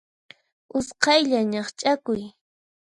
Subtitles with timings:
[0.77, 2.23] Usqhaylla ñaqch'akuy.